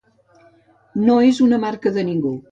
[1.09, 2.33] No és una marca de ningú.